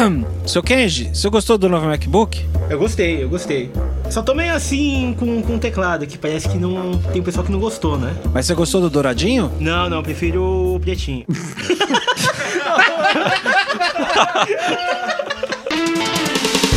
[0.46, 2.46] Seu Kenji, você gostou do novo MacBook?
[2.68, 3.70] Eu gostei, eu gostei.
[4.10, 7.52] Só tô meio assim com, com o teclado, que parece que não tem pessoal que
[7.52, 8.16] não gostou, né?
[8.32, 9.52] Mas você gostou do douradinho?
[9.60, 11.26] Não, não, prefiro o pretinho.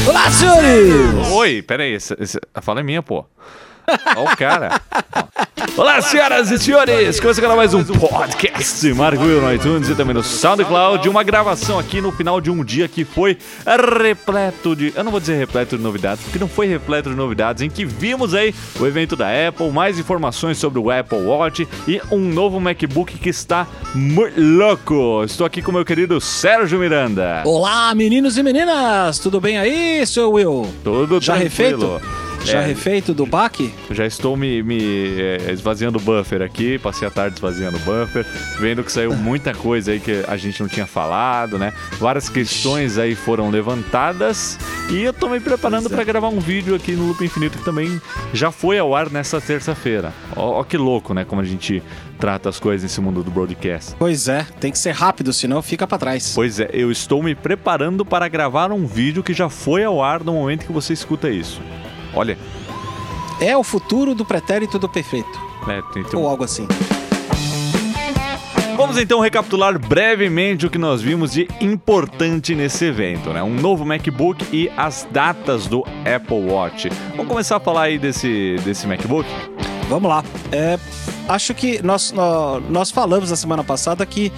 [0.07, 1.31] Olá, senhores!
[1.31, 3.25] Oi, peraí, esse, esse, a fala é minha, pô.
[4.15, 4.81] Olha o cara.
[5.77, 7.19] Olá, senhoras e senhores!
[7.19, 11.09] Começa agora mais um podcast Marco Will no iTunes e também no SoundCloud.
[11.09, 14.93] Uma gravação aqui no final de um dia que foi repleto de.
[14.95, 17.85] Eu não vou dizer repleto de novidades, porque não foi repleto de novidades, em que
[17.85, 22.59] vimos aí o evento da Apple, mais informações sobre o Apple Watch e um novo
[22.59, 25.23] MacBook que está muito louco.
[25.23, 27.41] Estou aqui com o meu querido Sérgio Miranda.
[27.45, 29.17] Olá, meninos e meninas!
[29.17, 30.67] Tudo bem aí, seu Will?
[30.83, 31.93] Tudo Já tranquilo.
[31.97, 32.22] refeito?
[32.43, 32.65] Já É.
[32.67, 33.73] refeito do baque?
[33.91, 34.79] Já estou me, me,
[35.19, 38.25] é, esvaziando o buffer aqui, passei a tarde esvaziando o buffer,
[38.59, 41.73] vendo que saiu muita coisa aí que a gente não tinha falado, né?
[41.99, 44.57] Várias questões aí foram levantadas
[44.89, 45.95] e eu tô me preparando Pois é.
[45.95, 48.01] para gravar um vídeo aqui no Loop Infinito que também
[48.33, 50.13] já foi ao ar nessa terça-feira.
[50.35, 51.23] Ó, ó que louco, né?
[51.25, 51.81] Como a gente
[52.19, 53.95] trata as coisas nesse mundo do broadcast.
[53.97, 56.31] Pois é, tem que ser rápido, senão fica pra trás.
[56.35, 60.23] Pois é, eu estou me preparando para gravar um vídeo que já foi ao ar
[60.23, 61.61] no momento que você escuta isso.
[62.15, 62.37] Olha,
[63.41, 65.39] É o futuro do pretérito do perfeito.
[65.93, 66.67] tem um Ou algo assim.
[68.75, 73.41] Vamos então recapitular brevemente o que nós vimos de importante nesse evento, né?
[73.43, 76.89] Um novo MacBook e as datas do Apple Watch.
[77.11, 79.27] Vamos começar a falar aí desse, desse MacBook?
[79.87, 80.23] Vamos lá.
[80.51, 80.79] É,
[81.29, 84.31] acho que nós, nó- nós falamos na semana passada que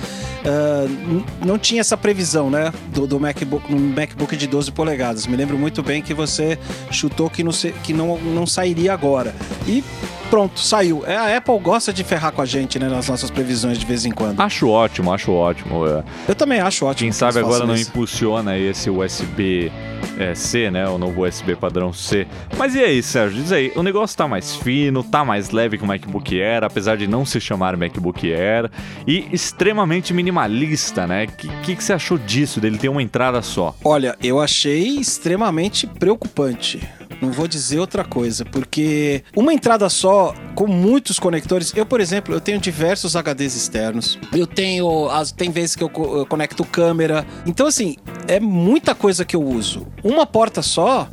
[0.49, 2.71] n- não tinha essa previsão, né?
[2.93, 5.25] Do, do MacBook, no MacBook de 12 polegadas.
[5.27, 6.57] Me lembro muito bem que você
[6.91, 7.51] chutou que não,
[7.83, 9.33] que não, não sairia agora.
[9.67, 9.83] E
[10.29, 11.03] pronto, saiu.
[11.05, 12.87] É, a Apple gosta de ferrar com a gente, né?
[12.89, 14.39] Nas nossas previsões de vez em quando.
[14.39, 15.87] Acho ótimo, acho ótimo.
[15.87, 17.05] É, Eu também acho ótimo.
[17.05, 17.89] Quem que sabe agora não isso.
[17.89, 19.71] impulsiona esse USB
[20.19, 20.87] é, C, né?
[20.87, 22.27] O novo USB padrão C.
[22.57, 23.41] Mas e aí, Sérgio?
[23.41, 26.97] Diz aí, o negócio tá mais fino, tá mais leve que o MacBook Air, apesar
[26.97, 28.69] de não se chamar MacBook Air,
[29.07, 31.25] e extremamente minimalista, né?
[31.25, 33.75] O que, que, que você achou disso, dele ter uma entrada só?
[33.83, 36.81] Olha, eu achei extremamente preocupante.
[37.21, 41.73] Não vou dizer outra coisa, porque uma entrada só, com muitos conectores.
[41.75, 44.19] Eu, por exemplo, eu tenho diversos HDs externos.
[44.33, 45.09] Eu tenho.
[45.09, 47.25] As, tem vezes que eu, eu conecto câmera.
[47.45, 49.87] Então, assim, é muita coisa que eu uso.
[50.03, 51.09] Uma porta só.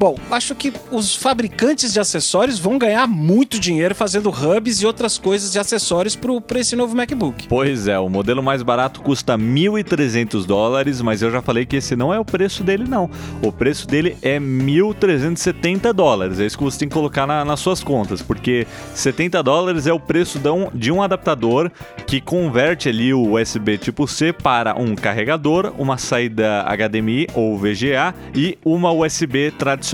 [0.00, 5.18] Bom, acho que os fabricantes de acessórios vão ganhar muito dinheiro fazendo hubs e outras
[5.18, 6.16] coisas de acessórios
[6.48, 7.46] para esse novo MacBook.
[7.48, 11.94] Pois é, o modelo mais barato custa 1.300 dólares, mas eu já falei que esse
[11.94, 13.10] não é o preço dele, não.
[13.42, 16.40] O preço dele é 1.370 dólares.
[16.40, 19.92] É isso que você tem que colocar na- nas suas contas, porque 70 dólares é
[19.92, 21.70] o preço de um, de um adaptador
[22.06, 28.14] que converte ali o USB tipo C para um carregador, uma saída HDMI ou VGA
[28.34, 29.89] e uma USB tradicional.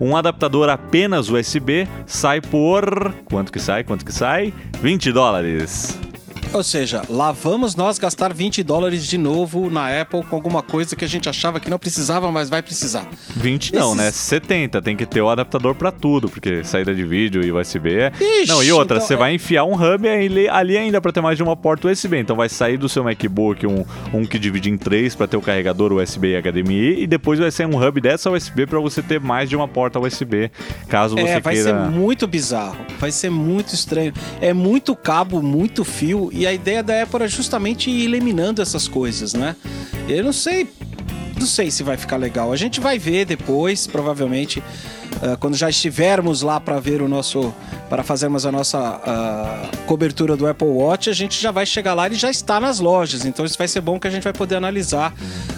[0.00, 3.12] Um adaptador apenas USB sai por.
[3.24, 3.84] Quanto que sai?
[3.84, 4.52] Quanto que sai?
[4.80, 6.07] 20 dólares.
[6.52, 10.96] Ou seja, lá vamos nós gastar 20 dólares de novo na Apple com alguma coisa
[10.96, 13.06] que a gente achava que não precisava, mas vai precisar.
[13.36, 14.10] 20 não, Esses- né?
[14.10, 14.80] 70.
[14.82, 18.12] Tem que ter o adaptador pra tudo, porque saída de vídeo e USB é.
[18.18, 21.12] Ixi, não, e outra, então você é- vai enfiar um hub ali, ali ainda pra
[21.12, 22.18] ter mais de uma porta USB.
[22.18, 25.42] Então vai sair do seu MacBook um, um que divide em três pra ter o
[25.42, 29.20] carregador USB e HDMI, e depois vai sair um hub dessa USB pra você ter
[29.20, 30.50] mais de uma porta USB,
[30.88, 31.68] caso você É, vai queira.
[31.84, 34.12] ser muito bizarro, vai ser muito estranho.
[34.40, 38.86] É muito cabo, muito fio, e a ideia da Apple é justamente ir eliminando essas
[38.86, 39.56] coisas, né?
[40.08, 40.68] Eu não sei,
[41.36, 42.52] não sei se vai ficar legal.
[42.52, 44.62] A gente vai ver depois, provavelmente,
[45.20, 47.52] ah, quando já estivermos lá para ver o nosso,
[47.88, 52.08] para fazermos a nossa ah, cobertura do Apple Watch, a gente já vai chegar lá
[52.08, 53.24] e já está nas lojas.
[53.24, 55.12] Então isso vai ser bom que a gente vai poder analisar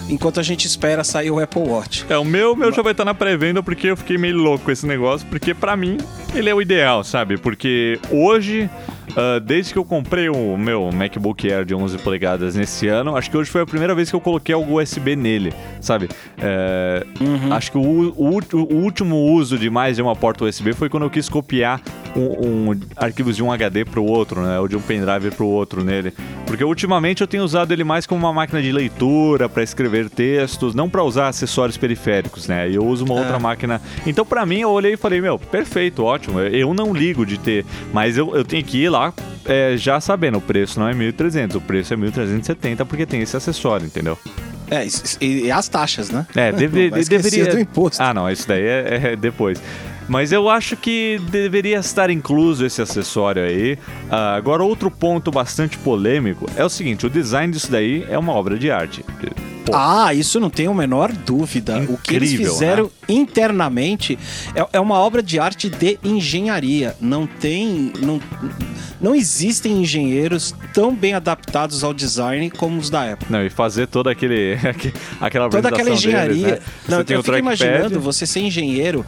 [0.09, 2.05] enquanto a gente espera sair o Apple Watch.
[2.09, 4.71] É, o meu, meu já vai estar na pré-venda porque eu fiquei meio louco com
[4.71, 5.97] esse negócio, porque pra mim
[6.33, 7.37] ele é o ideal, sabe?
[7.37, 8.69] Porque hoje,
[9.15, 13.29] ah, desde que eu comprei o meu MacBook Air de 11 polegadas nesse ano, acho
[13.29, 16.09] que hoje foi a primeira vez que eu coloquei algo USB nele, sabe?
[16.37, 17.05] É,
[17.51, 21.03] Acho que o, o o último uso de mais de uma porta USB foi quando
[21.03, 21.81] eu quis copiar
[22.15, 24.59] um, um- arquivos de um HD pro outro, né?
[24.59, 26.13] Ou de um pendrive pro outro nele.
[26.45, 30.75] Porque ultimamente eu tenho usado ele mais como uma máquina de leitura, para escrever textos,
[30.75, 32.69] não para usar acessórios periféricos, né?
[32.69, 33.81] Eu uso uma outra máquina.
[34.05, 36.39] Então, para mim, eu olhei e falei, meu, perfeito, ótimo.
[36.39, 39.13] Eu não ligo de ter, mas eu, eu tenho que ir lá
[39.45, 43.35] é, já sabendo, o preço não é 1.300, o preço é 1.370 porque tem esse
[43.35, 44.17] acessório, entendeu?
[44.69, 44.87] É,
[45.19, 46.25] e, as taxas, né?
[46.33, 47.45] É, deve, Não deveria.
[47.47, 48.01] do imposto.
[48.01, 49.61] Ah, não, isso daí é, é depois.
[50.11, 53.77] Mas eu acho que deveria estar incluso esse acessório aí.
[54.09, 58.33] Ah, agora, outro ponto bastante polêmico é o seguinte: o design disso daí é uma
[58.33, 59.05] obra de arte.
[59.65, 61.77] Pô, Ah, isso não tem a menor dúvida.
[61.87, 62.89] o que eles Incrível, fizeram né?
[63.07, 64.19] internamente
[64.53, 66.93] é, é uma obra de arte de engenharia.
[66.99, 67.93] Não tem.
[68.01, 68.19] Não,
[68.99, 73.27] não existem engenheiros tão bem adaptados ao design como os da Apple.
[73.29, 74.57] Não, e fazer todo aquele,
[75.21, 76.35] aquela Toda aquela engenharia.
[76.35, 76.65] deles, né?
[76.89, 79.05] Não, Você eu o fico imaginando você ser engenheiro.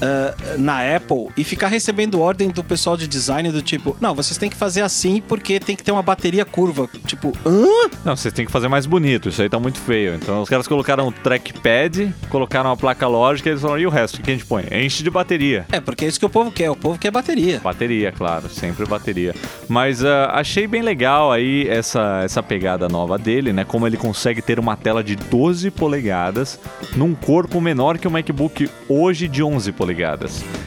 [0.00, 4.38] Ah, na Apple e ficar recebendo ordem do pessoal de design do tipo, não, vocês
[4.38, 6.88] têm que fazer assim porque tem que ter uma bateria curva.
[7.06, 7.90] Tipo, hã?
[8.04, 10.14] Não, vocês têm que fazer mais bonito, isso aí tá muito feio.
[10.14, 13.90] Então os caras colocaram um trackpad, colocaram uma placa lógica e eles falaram, e o
[13.90, 14.64] resto, o que a gente põe?
[14.70, 15.66] Enche de bateria.
[15.70, 16.70] É, porque é isso que o povo quer.
[16.70, 17.60] O povo quer bateria.
[17.60, 19.34] Bateria, claro, sempre bateria.
[19.68, 23.64] Mas ah, achei bem legal aí essa, essa pegada nova dele, né?
[23.64, 26.58] Como ele consegue ter uma tela de 12 polegadas
[26.96, 29.87] num corpo menor que o MacBook hoje de 11 polegadas.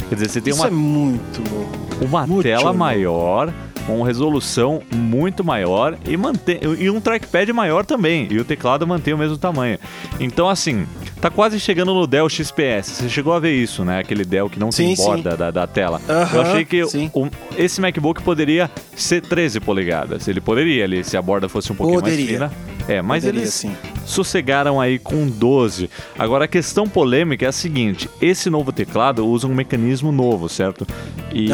[0.09, 1.41] Quer dizer, você tem Isso uma é muito
[2.01, 3.53] uma Muito tela maior,
[3.85, 8.27] com resolução muito maior e, mantém, e um trackpad maior também.
[8.29, 9.77] E o teclado mantém o mesmo tamanho.
[10.19, 10.85] Então, assim,
[11.19, 12.87] tá quase chegando no Dell XPS.
[12.89, 13.99] Você chegou a ver isso, né?
[13.99, 15.99] Aquele Dell que não tem Sim, borda da, da tela.
[16.07, 20.27] Eu Aham, achei que o- esse MacBook poderia ser 13 polegadas.
[20.27, 22.39] Ele poderia ali, se a borda fosse um pouquinho Poderia.
[22.39, 22.71] mais fina.
[22.87, 23.75] É, mas Poderia, eles sim.
[24.11, 25.89] Sossegaram aí com 12.
[26.17, 30.85] Agora a questão polêmica é a seguinte: esse novo teclado usa um mecanismo novo, certo?
[31.33, 31.49] E,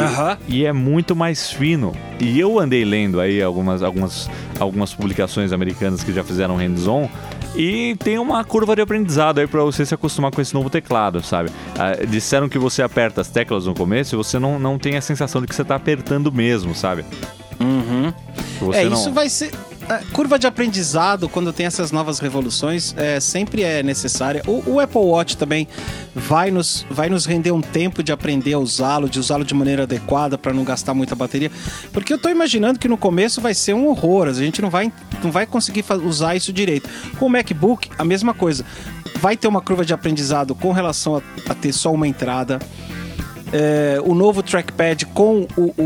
[0.48, 1.94] e é muito mais fino.
[2.20, 7.10] E eu andei lendo aí algumas, algumas, algumas publicações americanas que já fizeram hands-on.
[7.56, 11.24] E tem uma curva de aprendizado aí pra você se acostumar com esse novo teclado,
[11.24, 11.50] sabe?
[11.78, 15.02] Ah, disseram que você aperta as teclas no começo e você não, não tem a
[15.02, 17.04] sensação de que você tá apertando mesmo, sabe?
[17.60, 18.14] Uhum.
[18.60, 18.94] Você É, não...
[18.94, 19.52] isso vai ser.
[19.90, 24.42] A curva de aprendizado, quando tem essas novas revoluções, é, sempre é necessária.
[24.46, 25.68] O, o Apple Watch também
[26.14, 29.84] vai nos, vai nos render um tempo de aprender a usá-lo, de usá-lo de maneira
[29.84, 31.50] adequada para não gastar muita bateria.
[31.94, 34.92] Porque eu tô imaginando que no começo vai ser um horror, a gente não vai,
[35.24, 36.90] não vai conseguir usar isso direito.
[37.18, 38.66] Com o MacBook, a mesma coisa.
[39.20, 42.60] Vai ter uma curva de aprendizado com relação a, a ter só uma entrada.
[43.54, 45.84] É, o novo trackpad com o, o,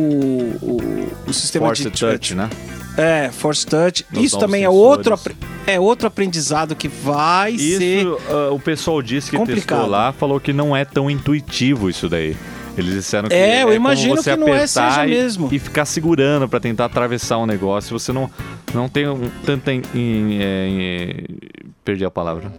[0.62, 2.50] o, o sistema Force de Touch, né?
[2.98, 4.06] É, Force Touch.
[4.12, 4.88] Nos Isso também é sensores.
[4.98, 5.36] outro, apre-
[5.68, 8.00] é outro aprendizado que vai ser.
[8.02, 9.80] Isso, ah, o pessoal disse que complicado.
[9.80, 12.36] testou lá, falou que não é tão intuitivo isso daí.
[12.78, 15.50] Eles disseram que É, eu como imagino você que não é, apertar seja e, mesmo.
[15.52, 17.98] e ficar segurando pra tentar atravessar um negócio.
[18.00, 18.32] Você não,
[18.74, 19.74] não tem um, tanta.
[19.74, 21.38] in- in- é, in-
[21.84, 22.52] perdi a palavra.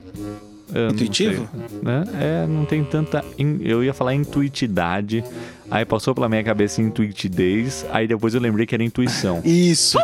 [0.74, 1.48] Eu não Intuitivo?
[1.54, 2.04] sei, né?
[2.20, 3.24] É, não tem tanta.
[3.38, 5.22] in- eu ia falar intuitidade.
[5.70, 7.84] Aí passou pela minha cabeça intuitidez.
[7.92, 9.40] Aí depois eu lembrei que era intuição.
[9.44, 9.98] Isso.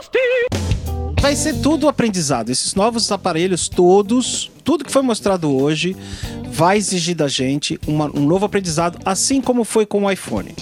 [1.20, 2.50] Vai ser tudo aprendizado.
[2.50, 5.96] Esses novos aparelhos todos, tudo que foi mostrado hoje,
[6.50, 10.54] vai exigir da gente uma- um novo aprendizado, assim como foi com o iPhone.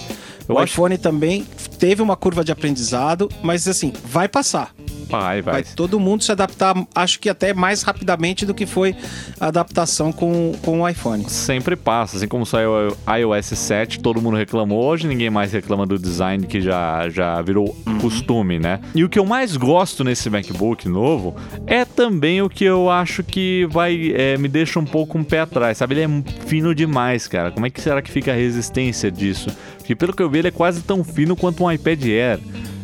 [0.49, 1.45] Eu o acho- iPhone também
[1.77, 4.73] teve uma curva de aprendizado, mas assim, vai passar.
[5.09, 5.53] Vai, vai.
[5.55, 8.95] Vai todo mundo se adaptar, acho que até mais rapidamente do que foi
[9.39, 11.29] a adaptação com, com o iPhone.
[11.29, 12.17] sempre passa.
[12.17, 14.83] Assim como saiu o iOS 7, todo mundo reclamou.
[14.83, 18.79] Hoje ninguém mais reclama do design que já, já virou costume, né?
[18.93, 23.23] E o que eu mais gosto nesse MacBook novo é também o que eu acho
[23.23, 25.95] que vai é, me deixa um pouco um pé atrás, sabe?
[25.95, 27.51] Ele é fino demais, cara.
[27.51, 29.49] Como é que será que fica a resistência disso?
[29.77, 32.39] Porque pelo que eu vi, ele é quase tão fino quanto um iPad Air.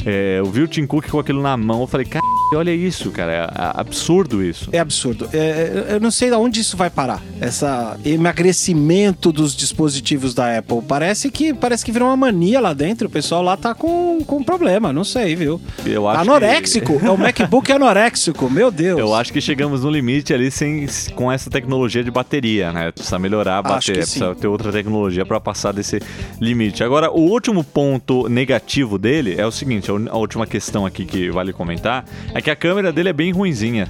[0.05, 2.23] É, eu vi o Tim Cook com aquilo na mão, eu falei, cara,
[2.55, 4.69] olha isso, cara, é a- absurdo isso.
[4.71, 5.29] É absurdo.
[5.33, 7.21] É, eu não sei de onde isso vai parar.
[7.39, 10.81] Essa emagrecimento dos dispositivos da Apple.
[10.87, 13.07] Parece que parece que virou uma mania lá dentro.
[13.07, 14.91] O pessoal lá tá com, com problema.
[14.91, 15.59] Não sei, viu?
[15.85, 16.99] Eu acho Anoréxico.
[16.99, 18.49] que- É o MacBook anoréxico.
[18.49, 18.99] Meu Deus.
[18.99, 20.85] Eu acho que chegamos no limite ali sem,
[21.15, 22.91] com essa tecnologia de bateria, né?
[22.91, 25.99] Precisa melhorar a bateria, precisa ter outra tecnologia para passar desse
[26.39, 26.83] limite.
[26.83, 31.05] Agora, o último ponto negativo dele é o seguinte: a un- a última questão aqui
[31.05, 33.87] que vale comentar é que a câmera dele é bem ruinzinha.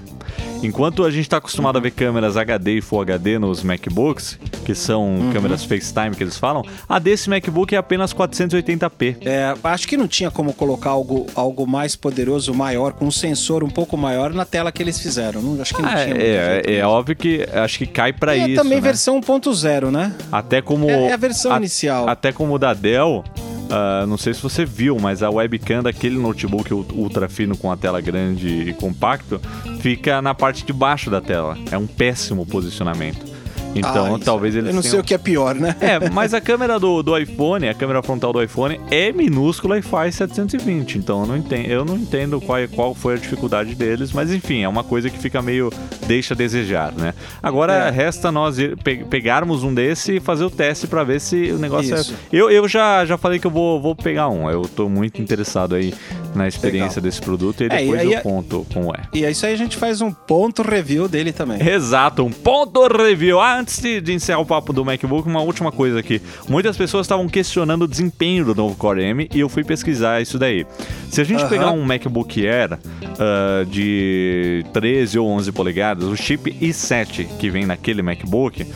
[0.63, 4.73] Enquanto a gente está acostumado a ver câmeras HD e Full HD nos MacBooks, que
[4.73, 5.33] são Uhum.
[5.33, 9.17] câmeras FaceTime que eles falam, a desse MacBook é apenas 480p.
[9.25, 13.61] É, acho que não tinha como colocar algo, algo mais poderoso, maior, com um sensor
[13.61, 15.41] um pouco maior na tela que eles fizeram.
[15.41, 16.07] Não, acho que não Ah, tinha.
[16.07, 16.87] muito é, é, mesmo.
[16.89, 18.55] óbvio que acho que cai para É isso.
[18.63, 18.81] também né?
[18.81, 20.13] versão 1.0, né?
[20.31, 20.89] Até como.
[20.89, 22.07] É- é a versão a- inicial.
[22.07, 23.23] Até como o da Dell.
[23.73, 27.71] Ah, não sei se você viu, mas a webcam daquele notebook ul- ultra fino com
[27.71, 29.41] a tela grande e compacto
[29.79, 31.57] fica na parte de baixo da tela.
[31.71, 33.32] É um péssimo posicionamento.
[33.75, 35.75] Então, Ah, talvez eles Eu não tenham- sei o que é pior, né?
[35.81, 39.81] É, mas a câmera do, do iPhone, a câmera frontal do iPhone é minúscula e
[39.81, 40.97] faz 720.
[40.97, 44.61] Então eu não entendo, eu não entendo qual, qual foi a dificuldade deles, mas enfim,
[44.63, 45.71] é uma coisa que fica meio
[46.07, 47.13] deixa a desejar, né?
[47.41, 47.89] Agora É.
[47.89, 51.57] resta nós ir- pe- pegarmos um desse e fazer o teste pra ver se o
[51.57, 52.13] negócio Isso.
[52.13, 52.35] é.
[52.35, 54.49] Eu, eu já, já falei que eu vou, vou pegar um.
[54.49, 55.93] Eu tô muito interessado aí
[56.35, 57.03] na experiência Legal.
[57.03, 59.01] desse produto e É, e depois aí eu é- conto como é.
[59.13, 61.61] E é isso aí, a gente faz um ponto review dele também.
[61.67, 63.39] Exato, um ponto review.
[63.39, 66.21] Ah, antes de, de encerrar o papo do MacBook, uma última coisa aqui.
[66.49, 70.37] Muitas pessoas estavam questionando o desempenho do novo Core M e eu fui pesquisar isso
[70.37, 70.65] daí.
[71.09, 71.49] Se a gente Aham.
[71.49, 72.77] pegar um MacBook Air
[73.17, 78.67] ah, de 13 ou 11 polegadas, o chip i7 que vem naquele MacBook,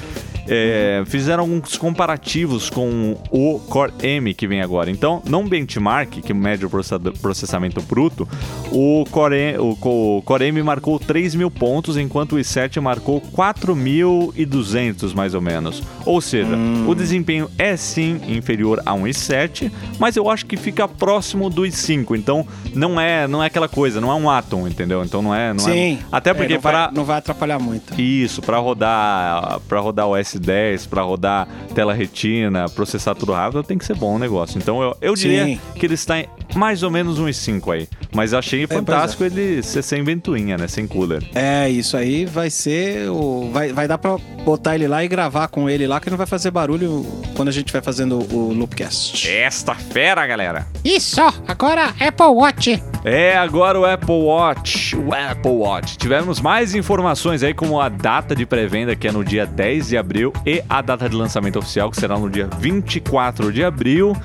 [0.48, 4.89] é, fizeram alguns comparativos com o Core M que vem agora.
[4.89, 8.27] Então, não benchmark, que mede o processa- processamento bruto,
[8.72, 13.22] o Core, o, Co- o Core M marcou 3 mil pontos, enquanto o i7 marcou
[13.22, 15.82] 4.200 mais ou menos.
[16.06, 16.56] Ou seja,
[16.88, 21.63] o desempenho é sim inferior a um i7, mas eu acho que fica próximo do
[21.63, 22.16] i5.
[22.18, 25.04] Então, não é, não é aquela coisa, não é um Atom, entendeu?
[25.04, 26.00] Então não é, não é- Sim.
[26.12, 28.00] Até É, porque não, vai, para não vai atrapalhar muito.
[28.00, 33.77] isso, para rodar, para rodar o S10, para rodar tela retina, processar tudo rápido, tem
[33.77, 34.58] que ser bom o negócio.
[34.58, 35.60] Então eu, eu diria Sim.
[35.75, 37.88] que ele está em mais ou menos uns 5 aí.
[38.13, 40.68] Mas eu achei pois fantástico ele ser sem ventoinha, né?
[40.68, 41.24] Sem cooler.
[41.36, 43.50] É, isso aí vai ser o.
[43.51, 46.27] Vai, vai dar pra botar ele lá e gravar com ele lá, que não vai
[46.27, 49.30] fazer barulho quando a gente vai fazendo o Loopcast.
[49.30, 50.68] Esta fera, galera!
[50.84, 52.82] Isso, agora Apple Watch.
[53.04, 54.96] É agora o Apple Watch.
[54.96, 55.98] O Apple Watch.
[55.98, 59.98] Tivemos mais informações aí, como a data de pré-venda, que é no dia 10 de
[59.98, 64.16] abril, e a data de lançamento oficial, que será no dia 24 de abril.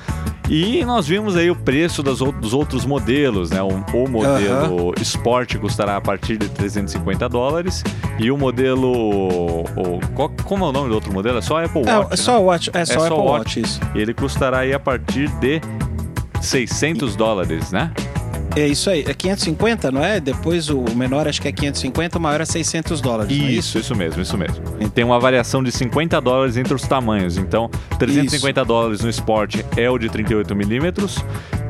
[0.49, 3.61] E nós vimos aí o preço das dos outros modelos, né?
[3.61, 7.83] O, o modelo Sport custará a partir de 350 dólares.
[8.19, 8.91] E o modelo.
[8.91, 11.37] O, qual- como é o nome do outro modelo?
[11.37, 11.89] É só Apple Watch.
[11.89, 12.07] É, né?
[12.11, 13.59] é só o Watch, é só É só Apple Watch, Watch.
[13.61, 13.79] isso.
[13.95, 15.61] E ele custará aí a partir de
[16.41, 17.91] 600 dólares, né?
[18.55, 20.19] É isso aí, é 550, não é?
[20.19, 23.35] Depois o menor acho que é 550, o maior é 600 dólares.
[23.35, 24.63] não é Isso, isso mesmo, isso mesmo.
[24.93, 27.35] Tem uma variação de 50 dólares entre os tamanhos.
[27.37, 31.23] Então, 350 dólares no Sport é o de 38mm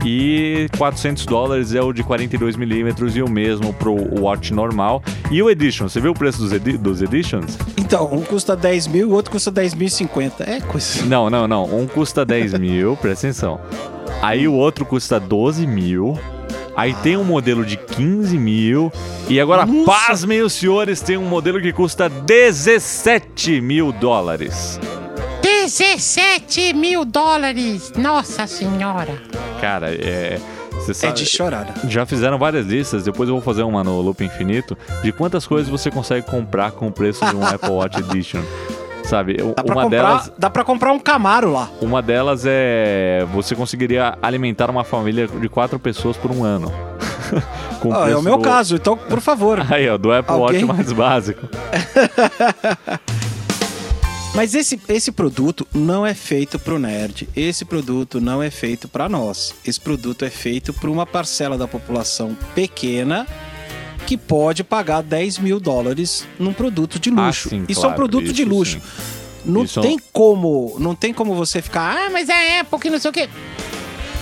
[0.06, 5.02] e 400 dólares é o de 42mm e o mesmo pro Watch normal.
[5.32, 7.58] E o Edition, você viu o preço dos, edi dos Editions?
[7.78, 10.34] Então, um custa 10 mil, o outro custa 10.050.
[10.42, 11.06] É coisa.
[11.06, 11.64] Não, não, não.
[11.64, 13.62] Um custa 10 mil, presta atenção.
[14.22, 16.18] Aí o outro custa 12 mil.
[16.76, 18.92] Aí tem um modelo de 15 mil.
[19.30, 19.86] E agora, Nossa.
[20.08, 24.80] pasmem os senhores, tem um modelo que custa 17 mil dólares.
[25.42, 27.92] 17 mil dólares.
[27.96, 29.22] Nossa senhora.
[29.62, 30.40] Cara, é.
[30.74, 31.74] Você É sabe, de chorar.
[31.88, 35.70] já fizeram várias listas, depois eu vou fazer uma no Loop Infinito, de quantas coisas
[35.70, 38.42] você consegue comprar com o preço de um Apple Watch Edition.
[39.04, 41.70] Sabe, Dá pra, uma comprar, delas dá pra comprar um Camaro lá.
[41.82, 46.72] Uma delas é você conseguiria alimentar uma família de quatro pessoas por um ano.
[47.92, 49.60] Ah, é o meu do- caso, então, por favor.
[49.70, 50.64] Aí, ó, do Apple Alguém?
[50.64, 51.46] Watch mais básico.
[54.34, 57.28] Mas esse, esse produto não é feito pro nerd.
[57.36, 59.54] Esse produto não é feito pra nós.
[59.66, 63.28] Esse produto é feito para uma parcela da população pequena
[64.14, 67.48] que pode pagar 10 mil dólares num produto de luxo.
[67.48, 68.80] Ah, sim, isso é um claro, produto de isso luxo.
[68.80, 69.24] sim.
[69.46, 72.90] Não Isso é tem como, não tem como você ficar, ah, Mas é Apple que
[72.90, 73.28] não sei o quê.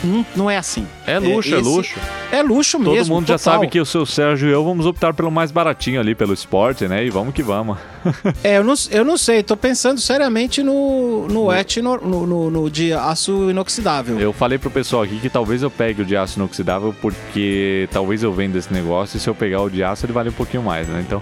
[0.03, 0.87] Não, não é assim.
[1.05, 1.99] É luxo, é, esse- luxo.
[2.31, 3.15] É luxo Todo mesmo.
[3.15, 3.53] mundo já total.
[3.55, 6.87] sabe que o seu Sérgio e eu vamos optar pelo mais baratinho ali, pelo esporte,
[6.87, 7.05] né?
[7.05, 7.77] E vamos que vamos.
[8.43, 12.69] É, eu não, eu não sei, tô pensando seriamente no, no etch no, no, no-
[12.69, 14.19] de aço inoxidável.
[14.19, 18.23] Eu falei pro pessoal aqui que talvez eu pegue o de aço inoxidável porque talvez
[18.23, 20.63] eu venda esse negócio e se eu pegar o de aço ele vale um pouquinho
[20.63, 21.03] mais, né?
[21.05, 21.21] Então,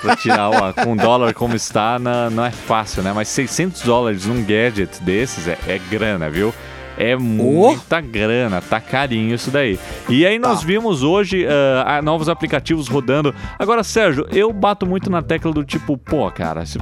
[0.00, 3.12] pra tirar com o dólar como está, não, não é fácil, né?
[3.14, 6.54] Mas 600 dólares num gadget desses é, é grana, viu?
[7.00, 9.78] É muita grana, tá carinho isso daí.
[10.08, 10.66] E aí nós Tá.
[10.66, 11.46] vimos hoje
[11.86, 13.32] ah, novos aplicativos rodando.
[13.58, 16.78] Agora, Sérgio, eu bato muito na tecla do tipo, pô, cara, você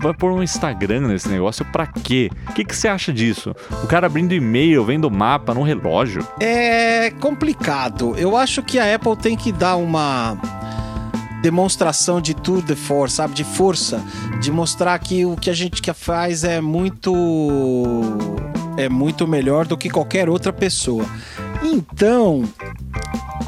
[0.00, 2.30] vai pôr um Instagram nesse negócio pra quê?
[2.48, 3.54] O que, que você acha disso?
[3.82, 6.26] O cara abrindo e-mail, vendo mapa no relógio.
[6.40, 8.14] É complicado.
[8.16, 10.36] Eu acho que a Apple tem que dar uma
[11.42, 13.34] demonstração de tour de force, sabe?
[13.34, 14.02] De força.
[14.40, 17.12] De mostrar que o que a gente faz é muito.
[18.78, 21.04] É muito melhor do que qualquer outra pessoa.
[21.62, 22.44] Então.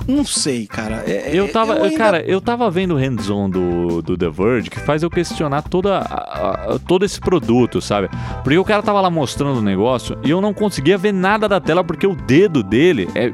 [0.09, 1.05] Não sei, cara.
[1.07, 4.81] É- Eu tava, ainda- cara, eu tava vendo o hands-on do, do The Verge que
[4.81, 8.09] faz eu questionar toda, a- a- todo esse produto, sabe?
[8.43, 11.61] Porque o cara tava lá mostrando o negócio e eu não conseguia ver nada da
[11.61, 13.33] tela porque o dedo dele é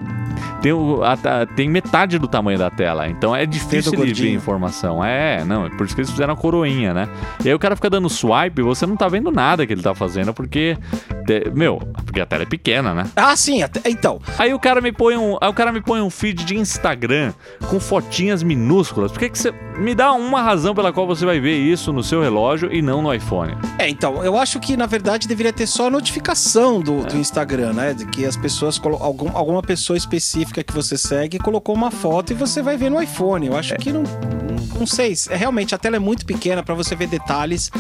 [0.63, 5.05] tem, o- a- tem metade do tamanho da tela, então é difícil de ver informação.
[5.05, 7.09] É, não, é por isso que eles fizeram a coroinha, né?
[7.45, 9.83] E aí o cara fica dando swipe e você não tá vendo nada que ele
[9.83, 10.77] tá fazendo porque,
[11.25, 13.05] de- meu, porque a tela é pequena, né?
[13.17, 13.63] Ah, sim.
[13.63, 14.21] até- Então.
[14.39, 17.33] Aí o cara me põe um, aí o cara me põe um feed de Instagram
[17.69, 19.13] com fotinhas minúsculas.
[19.13, 22.03] Por que, que você me dá uma razão pela qual você vai ver isso no
[22.03, 23.57] seu relógio e não no iPhone?
[23.79, 27.05] É, então, eu acho que na verdade deveria ter só a notificação do, É.
[27.05, 27.95] do Instagram, né?
[27.95, 32.35] De que as pessoas, algum, alguma pessoa específica que você segue, colocou uma foto e
[32.35, 33.47] você vai ver no iPhone.
[33.47, 33.77] Eu acho É.
[33.77, 34.03] que não.
[34.79, 35.15] Não sei.
[35.31, 37.71] É, realmente, a tela é muito pequena pra você ver detalhes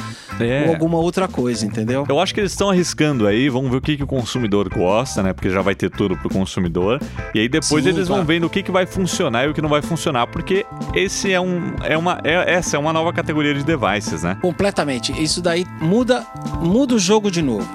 [0.40, 0.64] É.
[0.66, 2.06] ou alguma outra coisa, entendeu?
[2.08, 5.22] Eu acho que eles estão arriscando aí, vamos ver o que, que o consumidor gosta,
[5.22, 5.32] né?
[5.34, 7.00] Porque já vai ter tudo pro consumidor.
[7.34, 9.60] E aí depois Sim, eles vão vendo o que, que vai funcionar e o que
[9.60, 11.74] não vai funcionar, porque esse é um.
[11.88, 14.36] É uma, é- essa é uma nova categoria de devices, né?
[14.40, 15.12] Completamente.
[15.22, 16.26] Isso daí muda,
[16.60, 17.68] muda o jogo de novo.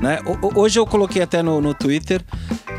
[0.00, 0.18] Né?
[0.54, 2.22] Hoje eu coloquei até no, no Twitter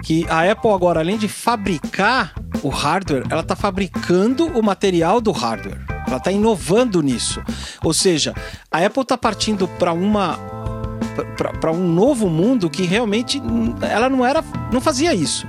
[0.03, 5.31] que a Apple agora, além de fabricar o hardware, ela está fabricando o material do
[5.31, 5.81] hardware.
[6.07, 7.41] Ela está inovando nisso.
[7.83, 8.33] Ou seja,
[8.71, 10.39] a Apple está partindo para uma
[11.59, 13.41] para um novo mundo que realmente
[13.81, 15.47] ela não era não fazia isso.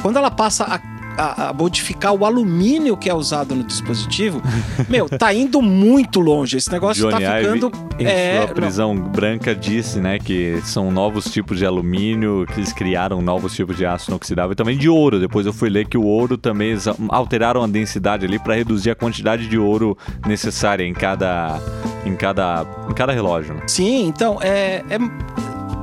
[0.00, 0.80] Quando ela passa a,
[1.18, 4.40] a- a modificar o alumínio que é usado no dispositivo,
[4.88, 6.56] meu, tá indo muito longe.
[6.56, 7.66] Esse negócio Johnny tá ficando
[7.98, 8.54] Ive, em é, não.
[8.54, 13.76] prisão branca, disse, né, que são novos tipos de alumínio, que eles criaram novos tipos
[13.76, 15.18] de aço inoxidável e também de ouro.
[15.18, 16.76] Depois eu fui ler que o ouro também
[17.08, 19.96] alteraram a densidade ali para reduzir a quantidade de ouro
[20.26, 21.58] necessária em cada
[22.06, 23.54] em cada em cada relógio.
[23.54, 23.62] né?
[23.66, 24.98] Sim, então é, é-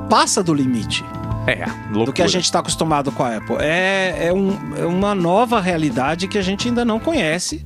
[0.10, 1.04] passa do limite
[1.48, 2.06] É, loucura.
[2.06, 3.58] do que a gente está acostumado com a Apple.
[3.60, 7.64] É, é, um- é uma nova realidade que a gente ainda não conhece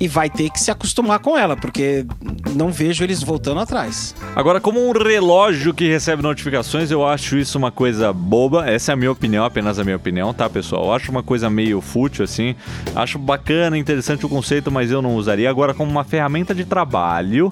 [0.00, 2.04] e vai ter que se acostumar com ela, porque
[2.54, 4.14] não vejo eles voltando atrás.
[4.34, 8.68] Agora, como um relógio que recebe notificações, eu acho isso uma coisa boba.
[8.68, 10.86] Essa é a minha opinião, apenas a minha opinião, tá, pessoal?
[10.86, 12.54] Eu acho uma coisa meio fútil, assim.
[12.94, 15.48] Acho bacana, interessante o conceito, mas eu não usaria.
[15.48, 17.50] Agora, como uma ferramenta de trabalho.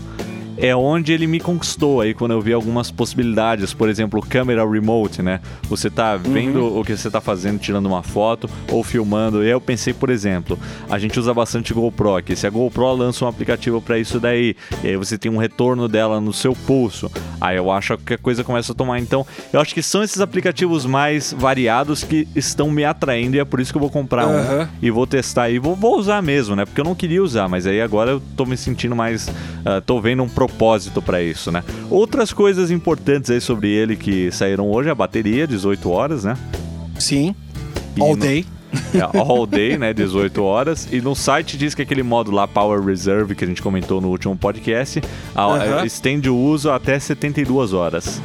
[0.56, 5.22] É onde ele me conquistou aí quando eu vi algumas possibilidades, por exemplo, câmera remote,
[5.22, 5.40] né?
[5.68, 9.42] Você tá vendo o que você tá fazendo, tirando uma foto ou filmando.
[9.42, 10.58] E aí eu pensei, por exemplo,
[10.88, 12.36] a gente usa bastante GoPro aqui.
[12.36, 15.88] Se a GoPro lança um aplicativo para isso daí, e aí você tem um retorno
[15.88, 18.98] dela no seu pulso, aí eu acho que a coisa começa a tomar.
[18.98, 23.44] Então, eu acho que são esses aplicativos mais variados que estão me atraindo e é
[23.44, 24.68] por isso que eu vou comprar um Aham.
[24.80, 26.64] e vou testar e vou, vou usar mesmo, né?
[26.64, 29.28] Porque eu não queria usar, mas aí agora eu tô me sentindo mais.
[29.64, 31.62] ah, tô vendo um propósito para isso, né?
[31.90, 36.36] Outras coisas importantes aí sobre ele que saíram hoje: a bateria, 18 horas, né?
[36.98, 37.34] Sim,
[37.96, 38.44] E all no- day.
[38.92, 39.92] É, all day, né?
[39.94, 40.88] 18 horas.
[40.90, 44.08] E no site diz que aquele modo lá, Power Reserve, que a gente comentou no
[44.08, 45.00] último podcast,
[45.32, 45.84] a- Aham.
[45.86, 48.20] estende o uso até 72 horas.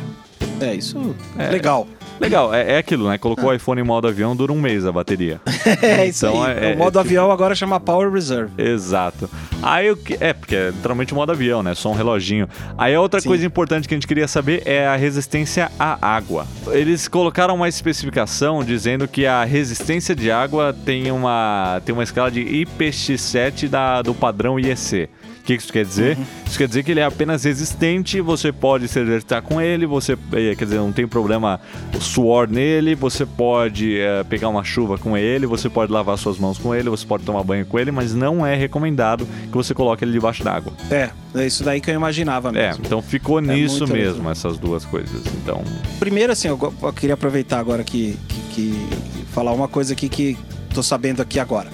[0.59, 1.15] É, isso
[1.51, 1.87] legal.
[2.19, 3.17] Legal, é, é aquilo, né?
[3.17, 5.39] Colocou o iPhone em modo avião, dura um mês a bateria.
[5.81, 6.71] É isso Então, aí.
[6.71, 8.51] é- o modo é- avião agora chama Power Reserve.
[8.57, 9.29] Exato.
[9.61, 10.17] Aí o que.
[10.19, 11.73] É, porque é literalmente modo avião, né?
[11.75, 12.47] Só um reloginho.
[12.77, 13.29] Aí a outra Sim.
[13.29, 16.45] coisa importante que a gente queria saber é a resistência à água.
[16.67, 22.29] Eles colocaram uma especificação dizendo que a resistência de água tem uma, tem uma escala
[22.31, 25.09] de IPX7 da, do padrão IEC.
[25.49, 26.15] O que isso quer dizer?
[26.15, 26.25] Uhum.
[26.45, 30.13] Isso quer dizer que ele é apenas resistente, você pode se exercitar com ele, você,
[30.31, 31.59] eh, quer dizer, não tem problema
[31.99, 36.59] suor nele, você pode eh, pegar uma chuva com ele, você pode lavar suas mãos
[36.59, 40.05] com ele, você pode tomar banho com ele, mas não é recomendado que você coloque
[40.05, 40.71] ele debaixo d'água.
[40.91, 42.83] É, é isso daí que eu imaginava É, mesmo.
[42.85, 44.31] então ficou nisso muito mesmo, legal.
[44.33, 45.19] essas duas coisas.
[45.41, 45.63] Então,
[45.99, 50.37] Primeiro, assim, eu, eu queria aproveitar agora que, que, que- falar uma coisa aqui que
[50.75, 51.69] tô sabendo aqui agora.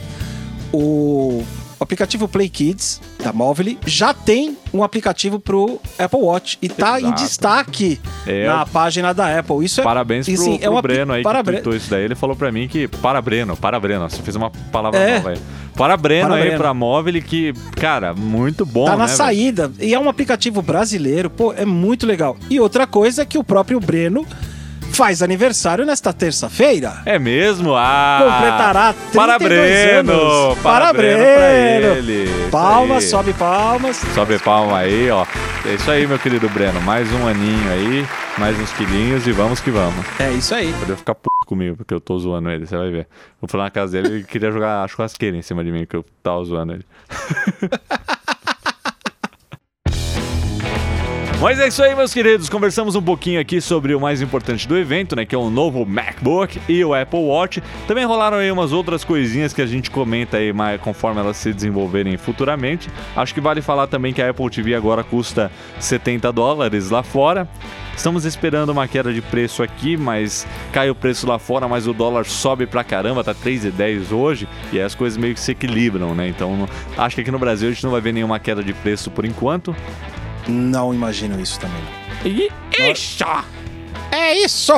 [0.71, 1.43] O
[1.79, 7.05] aplicativo Play Kids da Móvel já tem um aplicativo pro Apple Watch e tá em
[7.05, 7.21] Exato.
[7.23, 9.63] destaque É, na página da Apple.
[9.65, 12.03] Isso é parabéns pro, sim, pro é uma- Breno aí parabre- que tweetou isso daí.
[12.03, 12.87] Ele falou pra mim que.
[12.87, 14.09] Para Breno, para Breno.
[14.09, 15.15] Você fez uma palavra É.
[15.17, 15.37] nova aí.
[15.75, 16.57] Para Breno Para aí Breno.
[16.57, 18.85] pra móvel que, cara, muito bom.
[18.85, 19.71] Tá na né, saída.
[19.79, 22.37] E é um aplicativo brasileiro, pô, é muito legal.
[22.49, 24.25] E outra coisa é que o próprio Breno
[24.95, 27.01] faz aniversário nesta terça-feira.
[27.05, 27.75] É mesmo?
[27.75, 28.19] Ah!
[28.23, 30.11] Completará 32 Para Breno!
[30.11, 30.57] anos.
[30.59, 32.49] Para Para Breno ele!
[32.49, 33.97] Palmas, sobe palmas.
[34.13, 35.25] Sobe palma aí, ó.
[35.65, 36.79] É isso aí, meu querido Breno.
[36.81, 40.05] Mais um aninho aí, mais uns quilinhos e vamos que vamos.
[40.19, 40.71] É isso aí.
[40.87, 43.07] Vai ficar puto comigo porque eu tô zoando ele, você vai ver.
[43.41, 46.05] Vou falar na casa dele, ele queria jogar churrasqueira em cima de mim, que eu
[46.23, 46.85] tava zoando ele.
[51.41, 52.49] Mas é isso aí, meus queridos.
[52.49, 55.25] Conversamos um pouquinho aqui sobre o mais importante do evento, né?
[55.25, 57.61] Que é o novo MacBook e o Apple Watch.
[57.87, 61.53] Também rolaram aí umas outras coisinhas que a gente comenta aí mais conforme elas se
[61.53, 62.89] desenvolverem futuramente.
[63.15, 67.47] Acho que vale falar também que a Apple TV agora custa 70 dólares lá fora.
[67.95, 71.93] Estamos esperando uma queda de preço aqui, mas cai o preço lá fora, mas o
[71.93, 76.13] dólar sobe pra caramba, tá 3,10 hoje, e aí as coisas meio que se equilibram,
[76.13, 76.27] né?
[76.27, 76.67] Então,
[76.97, 79.23] acho que aqui no Brasil a gente não vai ver nenhuma queda de preço por
[79.23, 79.73] enquanto.
[80.47, 81.81] Não imagino isso também.
[82.23, 82.49] E
[82.91, 83.23] isso!
[84.11, 84.73] É isso!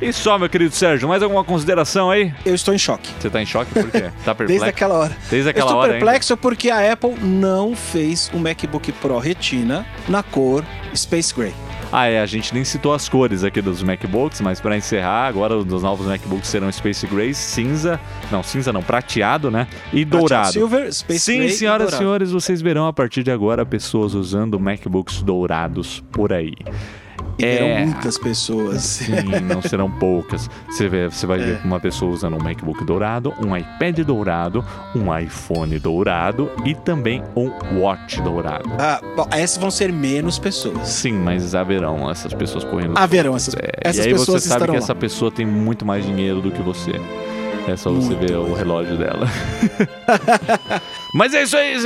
[0.00, 2.34] E só, meu querido Sérgio, mais alguma consideração aí?
[2.44, 3.08] Eu estou em choque.
[3.20, 4.10] Você tá em choque por quê?
[4.24, 4.46] Tá perplexo?
[4.48, 5.16] Desde aquela hora.
[5.30, 6.04] Desde Eu aquela estou hora ainda.
[6.04, 11.54] perplexo porque a Apple não fez o MacBook Pro Retina na cor Space Gray.
[11.94, 15.54] Ah, é, a gente nem citou as cores aqui dos MacBooks, mas para encerrar, agora
[15.54, 18.00] os novos MacBooks serão Space Gray, cinza,
[18.30, 19.66] não, cinza não, prateado, né?
[19.92, 20.52] E dourado.
[20.52, 24.58] Silver, Space Sim, Gray senhoras e senhores, vocês verão a partir de agora pessoas usando
[24.58, 26.54] MacBooks dourados por aí.
[27.38, 27.84] E É.
[27.84, 28.82] muitas pessoas.
[28.82, 30.48] Sim, não serão poucas.
[30.68, 34.64] Você, vê, você vai ver uma pessoa usando um MacBook dourado, um iPad dourado,
[34.94, 38.70] um iPhone dourado e também um Watch dourado.
[38.78, 40.88] Ah, bom, essas vão ser menos pessoas.
[40.88, 42.96] Sim, mas haverão essas pessoas correndo.
[42.96, 44.76] Haverão essas, É, essas e aí pessoas você sabe que lá.
[44.78, 46.92] essa pessoa tem muito mais dinheiro do que você.
[47.68, 49.26] É só você Muito ver o relógio dela.
[51.12, 51.76] Mas é isso aí.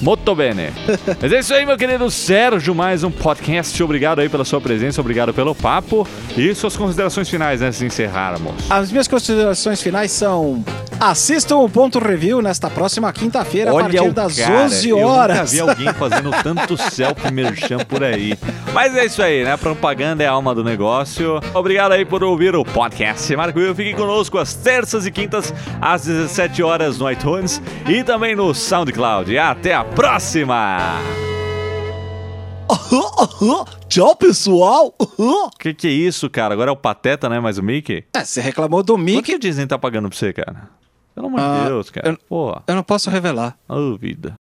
[0.00, 0.72] Muito bene.
[1.22, 2.74] Mas é isso aí, meu querido Sérgio.
[2.74, 3.80] Mais um podcast.
[3.82, 6.06] Obrigado aí pela sua presença, obrigado pelo papo.
[6.36, 8.52] E suas considerações finais antes de encerrarmos.
[8.68, 10.64] As minhas considerações finais são:
[10.98, 15.08] assistam o ponto review nesta próxima quinta-feira a partir o das cara, 11 Eu nunca
[15.08, 15.52] horas.
[15.52, 18.36] vi alguém fazendo tanto selfie merchan por aí.
[18.74, 19.54] Mas é isso aí, né?
[19.56, 21.38] Propaganda é a alma do negócio.
[21.52, 23.34] Obrigado aí por ouvir o podcast.
[23.36, 28.34] Marco Will, fique conosco às terças e quintas, às 17 horas no iTunes e também
[28.34, 29.36] no SoundCloud.
[29.36, 30.78] Até a próxima!
[33.88, 34.94] Tchau, pessoal.
[35.58, 36.54] Que que é isso, cara?
[36.54, 37.38] Agora é o Pateta, né?
[37.38, 38.04] Mais o Mickey?
[38.14, 39.22] É, você reclamou do Por Mickey.
[39.22, 40.70] que o Disney tá pagando pra você, cara?
[41.14, 42.08] Pelo amor Ah, de Deus, cara.
[42.08, 43.54] eu- Pô, Eu não posso revelar.
[43.68, 44.34] ô vida.